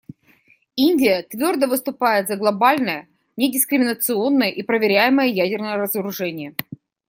[0.77, 3.07] Индия твердо выступает за глобальное
[3.37, 6.55] недискриминационное и проверяемое ядерное разоружение.